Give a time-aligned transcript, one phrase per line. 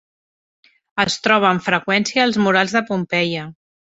[1.03, 3.47] Es troba amb freqüència als murals de Pompeia.